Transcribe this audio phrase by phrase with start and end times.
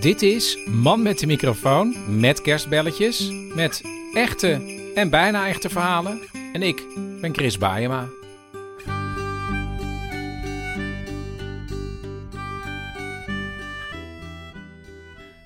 [0.00, 3.82] Dit is Man met de microfoon met kerstbelletjes, met
[4.14, 4.50] echte
[4.94, 6.20] en bijna echte verhalen.
[6.52, 6.82] En ik
[7.20, 8.08] ben Chris Baayema.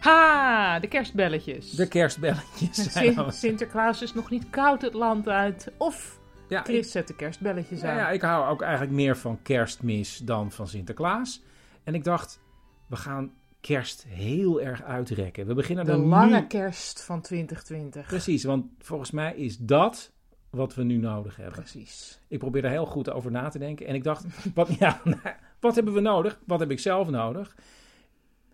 [0.00, 1.70] Ha, de kerstbelletjes.
[1.70, 5.72] De kerstbelletjes zijn Sin- Sinterklaas is nog niet koud het land uit.
[5.76, 7.96] Of Ja, Chris ik, zet de kerstbelletjes ja, aan.
[7.96, 11.42] ja, ik hou ook eigenlijk meer van kerstmis dan van Sinterklaas.
[11.84, 12.40] En ik dacht,
[12.86, 13.32] we gaan
[13.66, 15.46] kerst heel erg uitrekken.
[15.46, 16.46] We beginnen de lange nu...
[16.46, 18.06] kerst van 2020.
[18.06, 20.12] Precies, want volgens mij is dat
[20.50, 21.54] wat we nu nodig hebben.
[21.54, 22.20] Precies.
[22.28, 23.86] Ik probeer er heel goed over na te denken.
[23.86, 25.00] En ik dacht, wat, ja,
[25.60, 26.38] wat hebben we nodig?
[26.46, 27.56] Wat heb ik zelf nodig?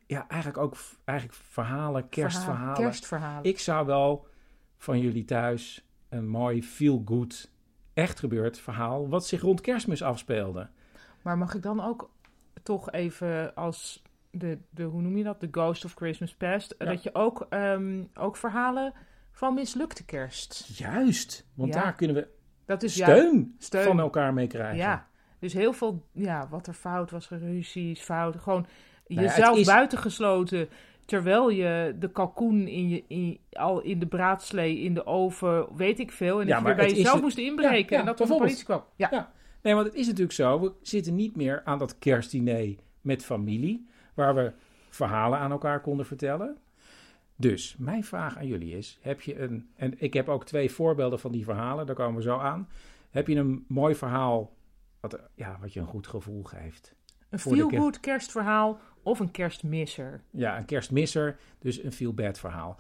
[0.07, 2.59] Ja, eigenlijk ook eigenlijk verhalen, kerstverhalen.
[2.59, 3.45] Verhaal- Kerstverhalen.
[3.45, 4.27] Ik zou wel
[4.77, 7.51] van jullie thuis een mooi feel-good,
[7.95, 9.09] echt gebeurd verhaal...
[9.09, 10.69] wat zich rond kerstmis afspeelde.
[11.23, 12.11] Maar mag ik dan ook
[12.63, 15.41] toch even als de, de hoe noem je dat?
[15.41, 16.75] De Ghost of Christmas Past.
[16.79, 16.85] Ja.
[16.87, 18.93] Dat je ook, ehm, ook verhalen
[19.33, 20.71] van mislukte kerst.
[20.79, 21.83] Juist, want Ja.
[21.83, 22.27] daar kunnen we
[22.65, 23.85] Dat is ja, steun, steun.
[23.85, 24.77] van elkaar mee krijgen.
[24.77, 25.07] Ja,
[25.39, 28.37] dus heel veel, ja, wat er fout was, ruzies, fout.
[28.37, 28.67] Gewoon
[29.07, 30.69] Nou jezelf is- buitengesloten.
[31.05, 35.99] Terwijl je de kalkoen in je, in, al in de braadslee, in de oven, weet
[35.99, 36.41] ik veel.
[36.41, 37.99] En Ja, dat je weer bij is jezelf moest inbreken.
[37.99, 38.85] En dat de politie kwam.
[38.97, 39.09] Ja.
[39.11, 39.33] Ja.
[39.63, 40.61] Nee, want het is natuurlijk zo.
[40.61, 43.87] We zitten niet meer aan dat kerstdiner met familie,
[44.21, 44.53] waar we
[44.89, 46.57] verhalen aan elkaar konden vertellen.
[47.37, 49.71] Dus mijn vraag aan jullie is: heb je een.
[49.77, 52.69] En ik heb ook twee voorbeelden van die verhalen, daar komen we zo aan.
[53.11, 54.57] Heb je een mooi verhaal
[55.01, 56.95] wat, ja, wat je een goed gevoel geeft?
[57.29, 60.23] Een feel-good kerstverhaal of een kerstmisser.
[60.31, 62.77] Ja, een kerstmisser, dus een feel bad verhaal.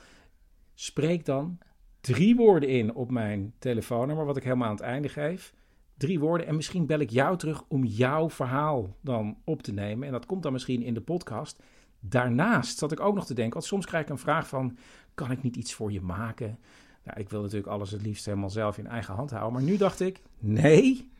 [0.74, 1.58] Spreek dan
[2.00, 5.54] drie woorden in op mijn telefoonnummer, wat ik helemaal aan het einde geef.
[6.00, 10.06] Drie woorden en misschien bel ik jou terug om jouw verhaal dan op te nemen.
[10.06, 11.62] En dat komt dan misschien in de podcast.
[12.00, 14.76] Daarnaast zat ik ook nog te denken, want soms krijg ik een vraag van,
[15.14, 16.58] kan ik niet iets voor je maken?
[17.04, 19.52] Nou, ik wil natuurlijk alles het liefst helemaal zelf in eigen hand houden.
[19.52, 21.10] Maar nu dacht ik, nee,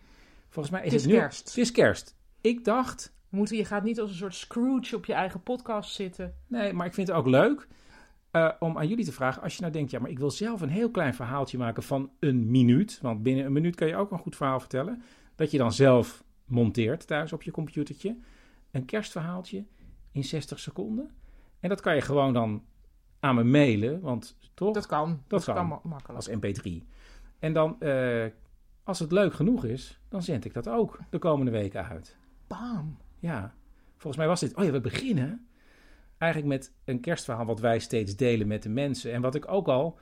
[0.49, 1.13] volgens mij is Het nu...
[1.13, 1.49] kerst.
[1.49, 2.15] Het is kerst.
[2.41, 5.95] Ik dacht, We Moeten, je gaat niet als een soort Scrooge op je eigen podcast
[5.95, 6.35] zitten.
[6.47, 7.69] Nee, maar ik vind het ook leuk
[8.31, 9.43] eh, om aan jullie te vragen.
[9.43, 12.11] Als je nou denkt, ja, maar ik wil zelf een heel klein verhaaltje maken van
[12.19, 12.99] een minuut.
[13.03, 15.03] Want binnen een minuut kan je ook een goed verhaal vertellen.
[15.35, 18.17] Dat je dan zelf monteert thuis op je computertje.
[18.71, 19.65] Een kerstverhaaltje
[20.13, 21.11] in 60 seconden.
[21.61, 22.63] En dat kan je gewoon dan
[23.21, 24.01] aan me mailen.
[24.01, 24.75] Want toch?
[24.75, 25.23] Dat kan.
[25.27, 25.55] Dat, kan.
[25.55, 26.17] kan ma- makkelijk.
[26.17, 26.87] als mp3.
[27.39, 28.27] En dan, eh,
[28.85, 32.17] als het leuk genoeg is, dan zend ik dat ook de komende weken uit.
[32.47, 32.97] Bam.
[33.19, 33.55] Ja,
[33.91, 34.55] volgens mij was dit.
[34.55, 35.47] Oh ja, we beginnen
[36.21, 39.13] eigenlijk met een kerstverhaal wat wij steeds delen met de mensen.
[39.13, 39.99] En wat ik ook al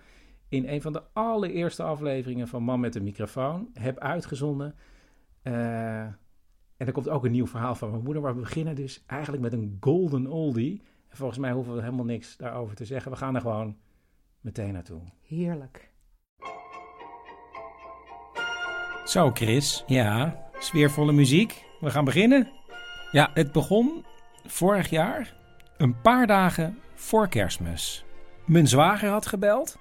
[0.48, 4.74] in een van de allereerste afleveringen van Man met een microfoon heb uitgezonden.
[5.42, 6.00] Eh,
[6.76, 8.22] en er komt ook een nieuw verhaal van mijn moeder.
[8.22, 10.82] Maar we beginnen dus eigenlijk met een golden oldie.
[11.08, 13.10] En volgens mij hoeven we helemaal niks daarover te zeggen.
[13.10, 13.76] We gaan er gewoon
[14.40, 15.00] meteen naartoe.
[15.22, 15.90] Heerlijk.
[19.04, 19.84] Zo, Chris.
[19.86, 21.64] Ja, sfeervolle muziek.
[21.80, 22.48] We gaan beginnen.
[23.12, 24.04] Ja, het begon
[24.46, 25.36] vorig jaar,
[25.78, 28.04] een paar dagen voor kerstmis.
[28.44, 29.78] Mijn zwager had gebeld.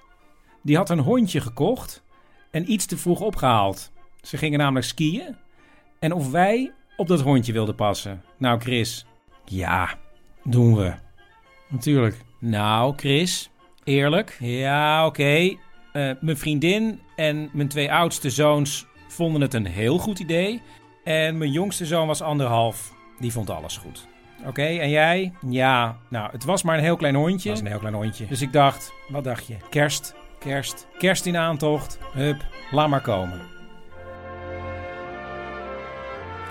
[0.62, 2.02] Die had een hondje gekocht
[2.50, 3.92] en iets te vroeg opgehaald.
[4.20, 5.36] Ze gingen namelijk skiën.
[5.98, 8.22] En of wij op dat hondje wilden passen.
[8.36, 9.06] Nou, Chris.
[9.44, 9.94] Ja,
[10.44, 10.94] doen we.
[11.68, 12.16] Natuurlijk.
[12.38, 13.50] Nou, Chris.
[13.84, 14.36] Eerlijk.
[14.40, 15.56] Ja, oké.
[15.92, 20.62] Eh, mijn vriendin en mijn twee oudste zoons vonden het een heel goed idee.
[21.04, 22.92] En mijn jongste zoon was anderhalf.
[23.18, 24.08] Die vond alles goed.
[24.46, 25.32] Oké, en jij?
[25.48, 27.48] Ja, nou, het was maar een heel klein hondje.
[27.50, 28.26] Het was een heel klein hondje.
[28.26, 29.56] Dus ik dacht, wat dacht je?
[29.70, 31.98] Kerst, kerst, kerst in aantocht.
[32.12, 33.40] Hup, laat maar komen.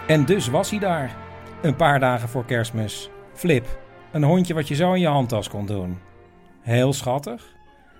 [0.07, 1.15] En dus was hij daar.
[1.61, 3.09] Een paar dagen voor kerstmis.
[3.33, 3.79] Flip,
[4.11, 5.99] een hondje wat je zo in je handtas kon doen.
[6.61, 7.55] Heel schattig.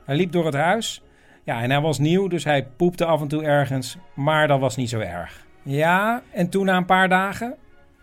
[0.05, 1.01] Hij liep door het huis.
[1.43, 3.97] Ja, en hij was nieuw, dus hij poepte af en toe ergens.
[4.13, 5.45] Maar dat was niet zo erg.
[5.63, 7.55] Ja, en toen na een paar dagen?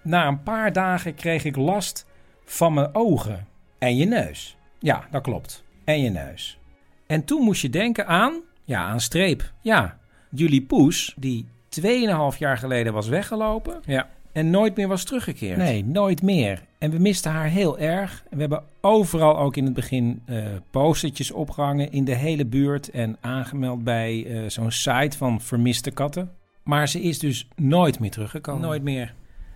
[0.05, 2.07] Na een paar dagen kreeg ik last
[2.45, 3.47] van mijn ogen.
[3.79, 4.57] En je neus.
[4.79, 5.65] Ja, dat klopt.
[5.85, 6.59] En je neus.
[7.07, 8.41] En toen moest je denken aan...
[8.65, 9.53] Ja, aan Streep.
[9.61, 9.99] Ja,
[10.31, 11.47] jullie poes, die
[11.81, 13.81] 2,5 jaar geleden was weggelopen...
[13.85, 14.09] Ja.
[14.33, 15.57] En nooit meer was teruggekeerd.
[15.57, 16.63] Nee, nooit meer.
[16.79, 18.25] En we misten haar heel erg.
[18.31, 22.91] En we hebben overal ook in het begin eh postertjes opgehangen in de hele buurt.
[22.91, 26.31] En aangemeld bij eh, zo'n site van vermiste katten.
[26.63, 28.63] Maar ze is dus nooit meer teruggekomen.
[28.63, 29.15] Nooit meer.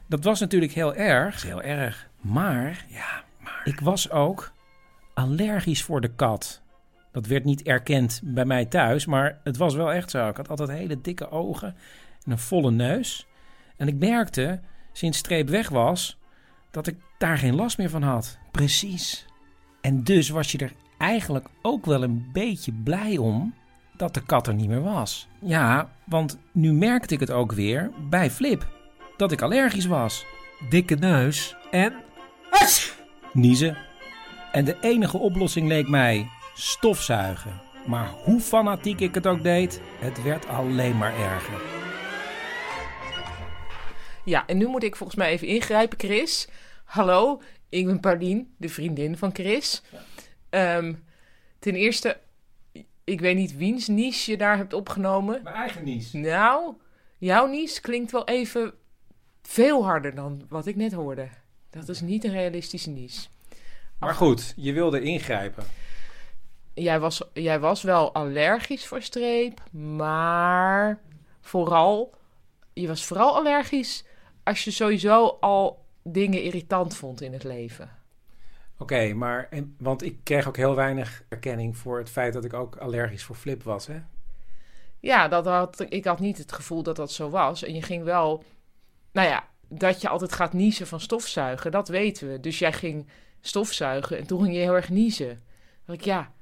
[0.09, 1.43] Dat was natuurlijk heel erg.
[1.43, 2.09] Heel erg.
[2.21, 4.53] Maar, ja, maar ik was ook
[5.15, 6.63] allergisch voor de kat.
[7.13, 10.29] Dat werd niet erkend bij mij thuis, maar het was wel echt zo.
[10.29, 11.77] Ik had altijd hele dikke ogen
[12.25, 13.27] en een volle neus.
[13.77, 14.61] En ik merkte,
[14.93, 16.19] sinds Streep weg was,
[16.71, 18.39] dat ik daar geen last meer van had.
[18.51, 19.27] Precies.
[19.81, 23.55] En dus was je er eigenlijk ook wel een beetje blij om
[23.97, 25.29] dat de kat er niet meer was.
[25.41, 28.67] Ja, want nu merkte ik het ook weer bij Flip,
[29.19, 30.26] dat ik allergisch was.
[30.69, 31.94] Dikke neus en...
[33.32, 33.76] Niezen.
[34.53, 37.61] En de enige oplossing leek mij stofzuigen.
[37.87, 41.61] Maar hoe fanatiek ik het ook deed, het werd alleen maar erger.
[44.25, 46.49] Ja, en nu moet ik volgens mij even ingrijpen, Chris.
[46.85, 49.82] Hallo, ik ben Paulien, de vriendin van Chris.
[50.50, 50.94] Ehm,
[51.59, 52.19] ten eerste,
[53.05, 55.41] ik weet niet wiens niche je daar hebt opgenomen.
[55.43, 56.12] Mijn eigen nies.
[56.12, 56.75] Nou,
[57.19, 58.75] jouw niche klinkt wel even
[59.49, 61.29] veel harder dan wat ik net hoorde.
[61.71, 63.29] Dat is niet een realistische niche.
[63.99, 65.65] Maar goed, je wilde ingrijpen.
[66.75, 71.00] Jij was, jij was wel allergisch voor streep, maar
[71.41, 72.15] vooral,
[72.73, 74.05] je was vooral allergisch
[74.45, 77.91] als je sowieso al dingen irritant vond in het leven.
[78.79, 82.53] Oké, maar en, want ik kreeg ook heel weinig erkenning voor het feit dat ik
[82.53, 84.00] ook allergisch voor Flip was, hè?
[85.00, 87.62] Ja, dat had, ik had niet het gevoel dat dat zo was.
[87.62, 88.45] En je ging wel,
[89.19, 92.41] nou ja, dat je altijd gaat niezen van stofzuigen, dat weten we.
[92.41, 93.09] Dus jij ging
[93.41, 95.29] stofzuigen en toen ging je heel erg niezen.
[95.29, 95.37] Dan
[95.85, 96.32] dacht ik, ja,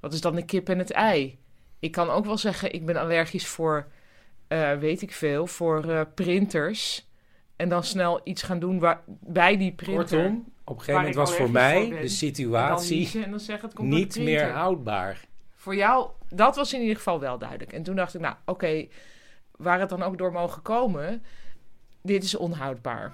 [0.00, 1.38] wat is dan de kip en het ei?
[1.78, 3.88] Ik kan ook wel zeggen, ik ben allergisch voor,
[4.48, 7.08] eh, weet ik veel, voor eh, printers.
[7.56, 10.18] En dan snel iets gaan doen waar, bij die printer.
[10.18, 13.40] Kortom, op een gegeven moment was voor mij voor de En dan situatie en dan
[13.40, 15.24] zeggen, het komt niet meer houdbaar.
[15.54, 17.72] Voor jou, dat was in ieder geval wel duidelijk.
[17.72, 18.86] En toen dacht ik, nou oké,
[19.56, 21.22] waar het dan ook door mogen komen,
[22.06, 23.12] dit is onhoudbaar.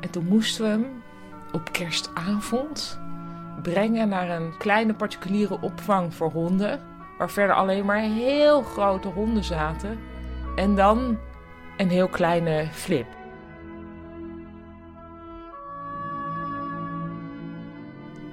[0.00, 1.02] En toen moesten we hem
[1.52, 3.00] op kerstavond
[3.62, 6.80] brengen naar een kleine particuliere opvang voor honden.
[7.18, 9.98] Waar verder alleen maar heel grote honden zaten.
[10.56, 11.18] En dan
[11.76, 13.06] een heel kleine flip.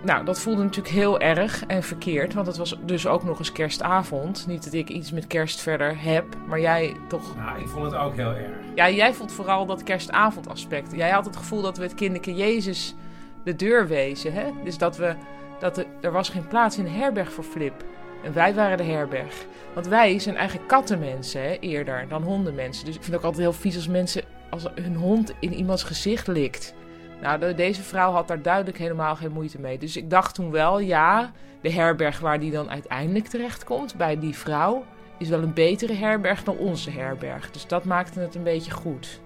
[0.04, 2.34] Nou, dat voelde natuurlijk heel erg en verkeerd.
[2.34, 4.48] Want het was dus ook nog eens kerstavond.
[4.48, 7.36] Niet dat ik iets met kerst verder heb, maar jij toch.
[7.36, 8.52] Nou, ik vond het ook heel erg.
[8.76, 10.96] Ja, jij vond vooral dat kerstavondaspect.
[10.96, 12.96] Jij had het gevoel dat we het kinderke Jezus
[13.44, 14.34] de deur wezen.
[14.34, 14.46] Hè?
[14.64, 15.16] Dus dat we.
[15.60, 17.84] Dat er, er was geen plaats in de herberg voor Flip.
[18.24, 19.46] En wij waren de herberg.
[19.74, 22.86] Want wij zijn eigenlijk kattenmensen hè, eerder dan hondenmensen.
[22.86, 24.24] Dus ik vind het ook altijd heel vies als mensen.
[24.50, 26.74] als hun hond in iemands gezicht likt.
[27.22, 29.78] Nou, de- deze vrouw had daar duidelijk helemaal geen moeite mee.
[29.78, 31.32] Dus ik dacht toen wel, ja,
[31.62, 34.84] de herberg waar die dan uiteindelijk terechtkomt, bij die vrouw,
[35.18, 37.52] is wel een betere herberg dan onze herberg.
[37.52, 39.22] Dus dat maakte het een beetje goed.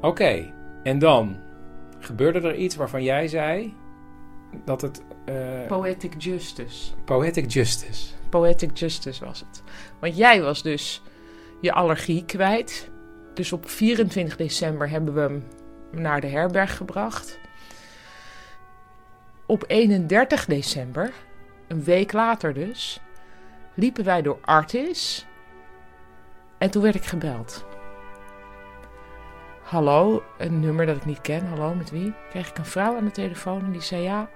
[0.00, 0.52] Oké,
[0.82, 1.36] en dan
[1.98, 3.74] gebeurde er iets waarvan jij zei
[4.64, 6.92] dat het eh, Poetic justice.
[7.04, 8.14] poetic justice.
[8.28, 9.62] Poetic justice was het.
[10.00, 11.02] Want jij was dus
[11.60, 12.90] je allergie kwijt.
[13.34, 15.44] Dus op 24 december hebben we hem
[15.90, 17.38] naar de herberg gebracht.
[19.46, 21.12] Op 31 december,
[21.68, 23.00] een week later dus,
[23.74, 25.26] liepen wij door Artis.
[26.58, 27.64] En toen werd ik gebeld.
[29.66, 31.46] Hallo, een nummer dat ik niet ken.
[31.46, 32.14] Hallo, met wie?
[32.30, 34.28] Kreeg ik een vrouw aan de telefoon en die zei ja.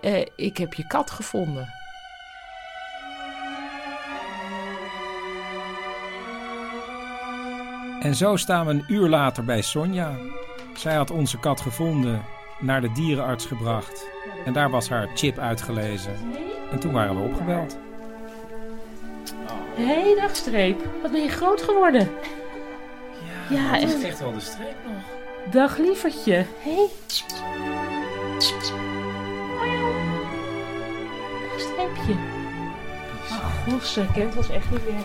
[0.00, 1.68] eh, ik heb je kat gevonden.
[8.00, 10.16] En zo staan we een uur later bij Sonja.
[10.76, 12.22] Zij had onze kat gevonden,
[12.60, 14.06] naar de dierenarts gebracht.
[14.44, 16.16] En daar was haar chip uitgelezen.
[16.70, 17.78] En toen waren we opgebeld.
[19.74, 20.80] Hé, hey, dag Streep.
[21.02, 22.08] Wat ben je groot geworden.
[23.50, 25.02] Ja, het is en- echt wel de streep nog.
[25.52, 26.32] Dag lievertje.
[26.32, 26.44] Hé.
[26.62, 26.86] Hey.
[31.50, 32.12] Dag Streepje.
[33.30, 35.02] Oh, gosse, Kent was echt niet meer.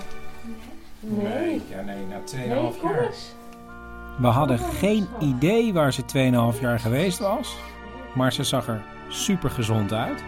[1.00, 1.62] Nee.
[1.70, 3.34] ja, nee, na 2,5 Nee, eens.
[4.18, 6.06] We hadden geen idee waar ze
[6.56, 7.56] 2,5 jaar geweest was.
[8.16, 10.24] Maar ze zag er super gezond uit.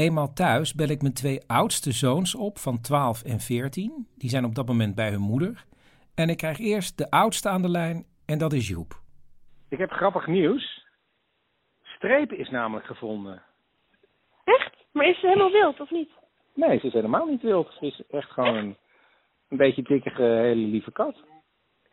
[0.00, 4.06] Eenmaal thuis bel ik mijn twee oudste zoons op van 12 en 14.
[4.18, 5.64] Die zijn op dat moment bij hun moeder.
[6.14, 8.92] En ik krijg eerst de oudste aan de lijn en dat is Joep.
[9.68, 10.84] Ik heb grappig nieuws.
[11.82, 13.42] Streep is namelijk gevonden.
[14.44, 14.74] Echt?
[14.92, 16.10] Maar is ze helemaal wild, of niet?
[16.54, 17.72] Nee, ze is helemaal niet wild.
[17.78, 18.76] Ze is echt gewoon een,
[19.48, 21.16] een beetje dikkige, hele lieve kat.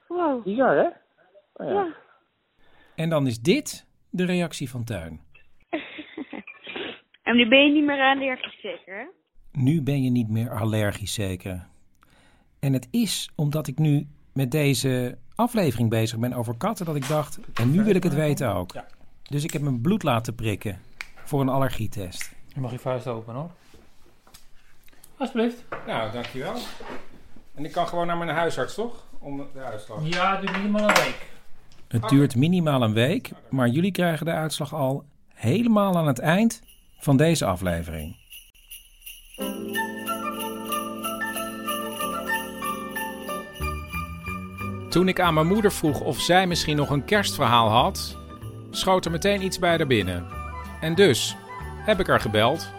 [0.07, 0.43] Wow.
[0.43, 0.87] Bizar, hè?
[1.53, 1.73] Oh, ja.
[1.73, 1.95] Ja.
[2.95, 5.26] En dan is dit de reactie van Tuin.
[7.27, 9.05] En nu ben je niet meer allergisch zeker, hè?
[9.51, 11.67] Nu ben je niet meer allergisch zeker.
[12.59, 17.07] En het is omdat ik nu met deze aflevering bezig ben over katten dat ik
[17.07, 18.75] dacht, en nu wil ik het weten ook.
[19.23, 20.79] Dus ik heb mijn bloed laten prikken
[21.23, 22.35] voor een allergietest.
[22.47, 23.51] Je mag je vuist open hoor.
[25.17, 25.63] Alsjeblieft.
[25.85, 26.55] Nou, dankjewel.
[27.55, 29.05] En ik kan gewoon naar mijn huisarts, toch?
[29.19, 30.07] Om de uitslag.
[30.07, 31.29] Ja, het duurt minimaal een week.
[31.87, 36.61] Het duurt minimaal een week, maar jullie krijgen de uitslag al helemaal aan het eind
[36.97, 38.15] van deze aflevering.
[44.89, 48.17] Toen ik aan mijn moeder vroeg of zij misschien nog een kerstverhaal had,
[48.71, 50.27] schoot er meteen iets bij haar binnen.
[50.81, 51.35] En dus
[51.85, 52.75] heb ik haar gebeld.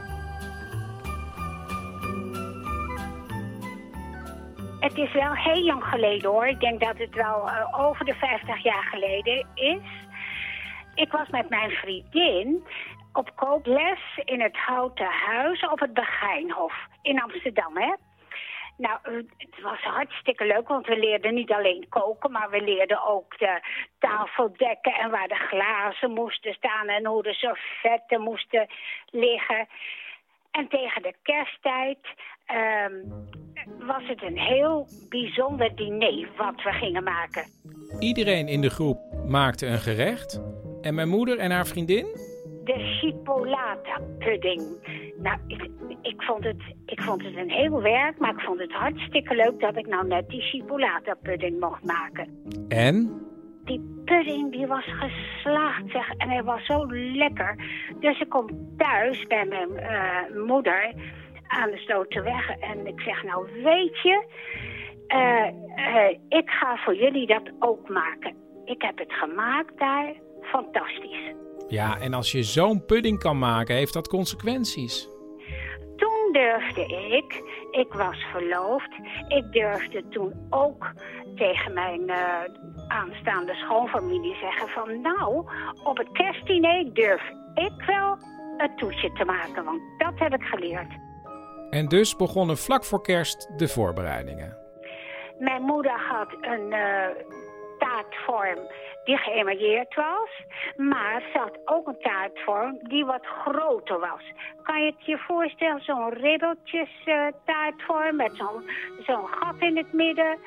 [4.81, 6.47] Het is wel heel lang geleden hoor.
[6.47, 10.07] Ik denk dat het wel eh, over de 50 jaar geleden is.
[10.95, 12.63] Ik was met mijn vriendin
[13.19, 17.77] op kookles in het Houten Huis op het Begijnhof in Amsterdam.
[17.77, 17.95] Hè?
[18.77, 18.99] Nou,
[19.37, 23.61] het was hartstikke leuk, want we leerden niet alleen koken, maar we leerden ook de
[23.99, 28.67] tafel dekken en waar de glazen moesten staan en hoe de servetten moesten
[29.11, 29.69] liggen.
[30.51, 31.99] En tegen de kersttijd
[32.47, 32.95] ehm,
[33.79, 37.45] was het een heel bijzonder diner wat we gingen maken.
[37.99, 40.41] Iedereen in de groep maakte een gerecht.
[40.81, 42.28] En mijn moeder en haar vriendin?
[42.69, 44.63] De chipolata pudding.
[45.17, 45.71] Nou, ik,
[46.03, 49.61] ik, vond het, ik vond het een heel werk, maar ik vond het hartstikke leuk
[49.61, 52.29] dat ik nou net die chipolata pudding mocht maken.
[52.69, 53.23] En?
[53.65, 57.57] Die pudding die was geslaagd zeg, en hij was zo lekker.
[58.01, 58.47] Dus ik kom
[58.77, 60.93] thuis bij mijn eh, moeder
[61.47, 64.25] aan de Sloterweg en ik zeg nou weet je,
[65.07, 65.47] eh,
[65.77, 68.35] eh, ik ga voor jullie dat ook maken.
[68.65, 71.35] Ik heb het gemaakt daar, fantastisch.
[71.69, 75.09] Ja, en als je zo'n pudding kan maken, heeft dat consequenties.
[75.97, 76.83] Toen durfde
[77.17, 78.91] ik, ik was verloofd,
[79.29, 80.93] ik durfde toen ook
[81.37, 82.45] tegen mijn eh,
[82.89, 85.45] aanstaande schoonfamilie zeggen van nou,
[85.85, 87.23] op het kerstdiner durf
[87.55, 88.19] ik wel
[88.57, 90.93] het toetje te maken, want dat heb ik geleerd.
[91.71, 94.57] En dus begonnen vlak voor kerst de voorbereidingen.
[95.39, 97.09] Mijn moeder had een eh,
[97.79, 98.59] taartvorm
[99.05, 100.31] die geëmailleerd was.
[100.77, 104.23] Maar ze had ook een taartvorm die wat groter was.
[104.63, 108.63] Kan je het je voorstellen, zo'n ribbeltjes eh, taartvorm met zo'n
[109.07, 110.39] zo'n gat in het midden.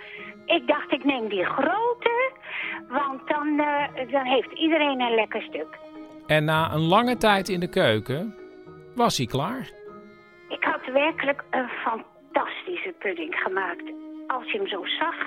[0.45, 2.31] Ik dacht, ik neem die grote,
[2.89, 5.77] want dan, eh, dan heeft iedereen een lekker stuk.
[6.27, 8.35] En na een lange tijd in de keuken
[8.95, 9.69] was hij klaar.
[10.49, 13.91] Ik had werkelijk een fantastische pudding gemaakt.
[14.27, 15.25] Als je hem zo zag,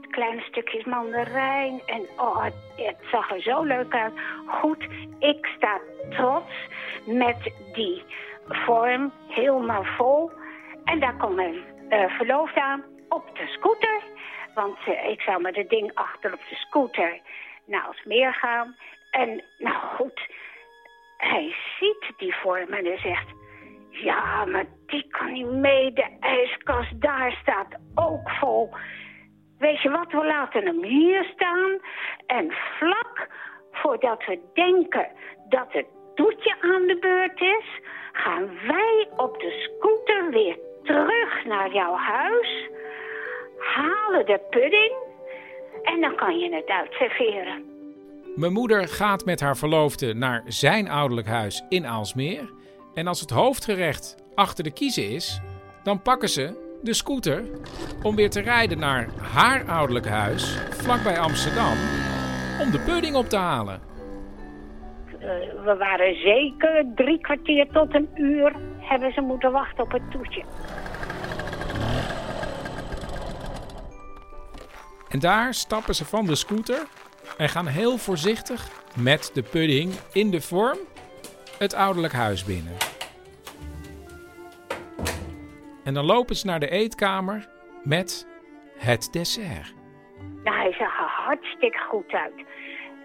[0.00, 4.12] de kleine stukjes mandarijn en oh, het, het zag er zo leuk uit.
[4.46, 4.86] Goed,
[5.18, 6.52] ik sta trots
[7.06, 8.02] met die
[8.48, 10.30] vorm helemaal vol.
[10.84, 11.62] En daar komt mijn
[12.08, 14.02] verloofde aan op de scooter.
[14.54, 17.20] Want eh, ik zou met het ding achter op de scooter
[17.64, 18.76] naar Alsmeer gaan.
[19.10, 20.20] En nou goed,
[21.16, 23.42] hij ziet die vorm en hij zegt...
[24.02, 25.92] Ja, maar die kan niet mee.
[25.92, 28.70] De ijskast daar staat ook vol.
[29.58, 31.78] Weet je wat, we laten hem hier staan.
[32.26, 33.28] En vlak
[33.72, 35.08] voordat we denken
[35.48, 37.80] dat het toetje aan de beurt is...
[38.12, 42.68] gaan wij op de scooter weer terug naar jouw huis...
[43.58, 44.92] halen de pudding
[45.82, 47.64] en dan kan je het uitserveren.
[48.34, 52.62] Mijn moeder gaat met haar verloofde naar zijn ouderlijk huis in Aalsmeer.
[52.94, 55.40] En als het hoofdgerecht achter de kiezen is,
[55.82, 57.44] dan pakken ze de scooter
[58.02, 61.76] om weer te rijden naar haar ouderlijk huis vlakbij Amsterdam
[62.60, 63.80] om de pudding op te halen.
[65.12, 65.26] Uh,
[65.64, 70.42] we waren zeker drie kwartier tot een uur hebben ze moeten wachten op het toetje.
[75.08, 76.86] En daar stappen ze van de scooter
[77.36, 80.78] en gaan heel voorzichtig met de pudding in de vorm
[81.58, 82.76] het ouderlijk huis binnen.
[85.84, 87.48] En dan lopen ze naar de eetkamer
[87.82, 88.26] met
[88.78, 89.74] het dessert.
[90.44, 92.44] Nou, hij zag er hartstikke goed uit.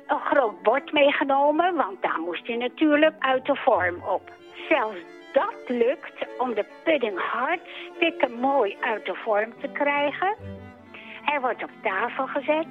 [0.07, 4.31] Een groot bord meegenomen, want daar moest hij natuurlijk uit de vorm op.
[4.69, 4.97] Zelfs
[5.33, 10.35] dat lukt om de pudding hartstikke mooi uit de vorm te krijgen.
[11.25, 12.67] Er wordt op tafel gezet.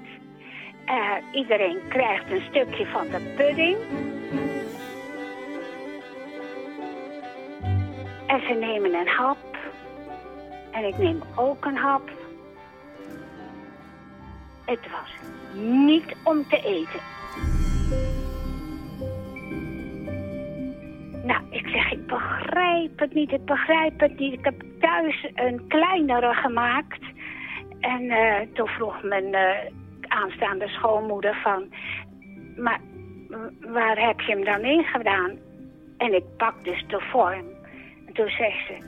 [0.85, 3.77] Eh, iedereen krijgt een stukje van de pudding.
[8.29, 9.57] En ze nemen een hap.
[10.71, 12.11] En ik neem ook een hap.
[14.65, 15.15] Het was
[15.63, 17.01] niet om te eten.
[21.25, 24.33] Nou, ik zeg, ik begrijp het niet, ik begrijp het niet.
[24.33, 27.03] Ik heb thuis een kleinere gemaakt.
[27.81, 29.73] En eh, toen vroeg mijn eh,
[30.09, 31.73] aanstaande schoonmoeder van...
[32.57, 32.81] Maar
[33.61, 35.31] waar heb je hem dan in gedaan?
[35.97, 37.58] En ik pak dus de vorm.
[38.19, 38.79] En toen zegt ze...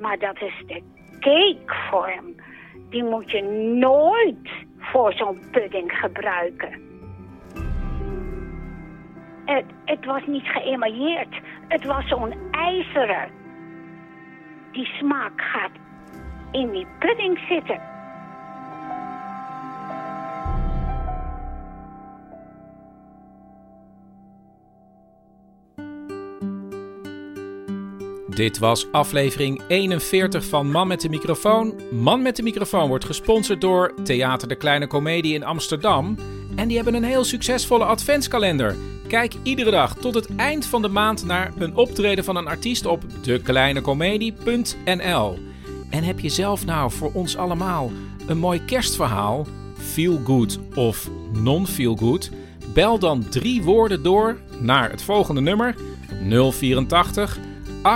[0.00, 0.82] Maar dat is de
[1.20, 2.34] cakevorm.
[2.90, 3.42] Die moet je
[3.78, 6.80] nooit voor zo'n pudding gebruiken.
[9.44, 11.40] Het, het was niet geëmailleerd.
[11.68, 13.30] Het was zo'n ijzeren.
[14.72, 15.70] Die smaak gaat
[16.52, 17.80] in die pudding zitten.
[28.36, 31.74] Dit was aflevering 41 van Man met de microfoon.
[31.90, 36.16] Man met de microfoon wordt gesponsord door Theater de Kleine Comedie in Amsterdam.
[36.56, 38.76] En die hebben een heel succesvolle adventskalender.
[39.08, 42.86] Kijk iedere dag tot het eind van de maand naar een optreden van een artiest
[42.86, 45.38] op dekleinecomedie.nl.
[45.90, 47.90] En heb je zelf nou voor ons allemaal
[48.26, 49.46] een mooi kerstverhaal,
[49.78, 52.30] feel good of non-feel good?
[52.72, 55.74] Bel dan drie woorden door naar het volgende nummer
[56.52, 57.38] 084
[57.86, 57.88] 8371282.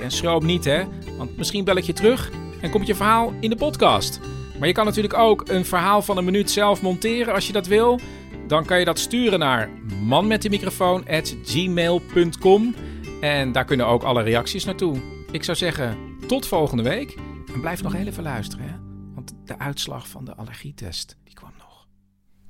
[0.00, 0.84] En schroom niet hè,
[1.16, 4.20] want misschien bel ik je terug en komt je verhaal in de podcast.
[4.58, 7.66] Maar je kan natuurlijk ook een verhaal van een minuut zelf monteren als je dat
[7.66, 8.00] wil.
[8.46, 9.70] Dan kan je dat sturen naar
[10.02, 12.74] manmetdemicrofoon.gmail.com
[13.20, 14.96] En daar kunnen ook alle reacties naartoe.
[15.30, 17.16] Ik zou zeggen, tot volgende week.
[17.54, 18.74] En blijf nog heel even luisteren, hè?
[19.14, 21.86] want de uitslag van de allergietest die kwam nog.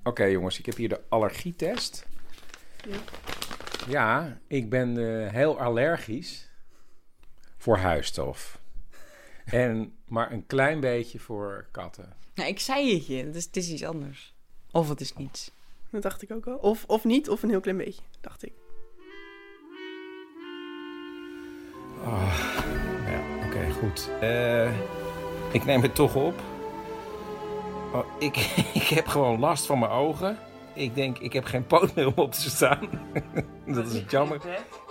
[0.02, 2.06] Oké jongens, ik heb hier de allergietest.
[2.88, 2.96] Ja,
[4.46, 6.50] ik ben eh, heel allergisch
[7.56, 8.60] voor huisstof.
[9.44, 12.16] En maar een klein beetje voor katten.
[12.34, 14.34] Nou, ik zei het je, het is, het is iets anders.
[14.70, 15.50] Of het is niets.
[15.90, 16.56] Dat dacht ik ook al.
[16.56, 18.52] Of, of niet, of een heel klein beetje, dacht ik.
[22.04, 22.60] Oh,
[23.06, 24.10] ja, oké, goed.
[24.20, 24.72] Eh,
[25.52, 26.40] ik neem het toch op.
[27.92, 28.36] Oh, ik,
[28.82, 30.38] ik heb gewoon last van mijn ogen.
[30.74, 32.88] Ik denk, ik heb geen poot meer om op te staan.
[33.66, 34.40] dat is het jammer.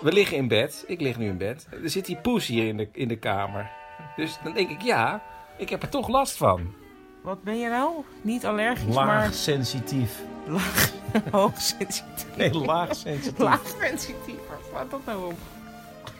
[0.01, 0.83] We liggen in bed.
[0.87, 1.67] Ik lig nu in bed.
[1.83, 3.69] Er zit die poes hier in de, in de kamer.
[4.15, 5.23] Dus dan denk ik, ja,
[5.57, 6.73] ik heb er toch last van.
[7.21, 7.91] Wat ben je nou?
[8.21, 10.19] Niet allergisch, Laag maar sensitief.
[10.47, 10.91] laag,
[11.31, 12.37] hoogsensitief.
[12.37, 13.37] Nee, laag sensitief.
[13.39, 14.47] Laag sensitief.
[14.49, 15.37] Waar slaat dat nou op?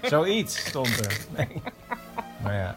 [0.02, 1.18] Zoiets stond er.
[1.38, 1.62] Nee.
[2.44, 2.76] Maar ja.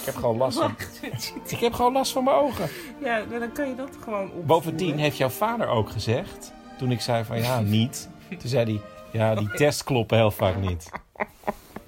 [0.00, 0.74] Ik heb gewoon last van...
[1.48, 2.68] Ik heb gewoon last van mijn ogen.
[3.04, 4.46] Ja, nou, dan kan je dat gewoon opvoeren.
[4.46, 8.08] Bovendien heeft jouw vader ook gezegd, toen ik zei van ja, niet.
[8.28, 8.80] Toen zei hij,
[9.12, 10.90] ja, die tests kloppen heel vaak niet.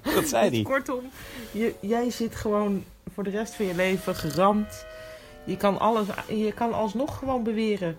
[0.03, 0.61] Dat zei Dus hij.
[0.63, 0.99] Kortom,
[1.51, 4.85] je, jij zit gewoon voor de rest van je leven geramd.
[5.45, 7.97] Je kan, alles, je kan alsnog gewoon beweren.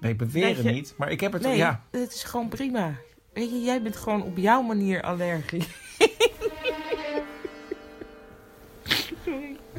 [0.00, 1.42] Nee, beweren je- niet, maar ik heb het...
[1.42, 2.94] Nee, Ja, het is gewoon prima.
[3.32, 5.66] Weet je, jij bent gewoon op jouw manier allergisch.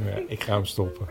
[0.06, 1.08] ja, ik ga hem stoppen.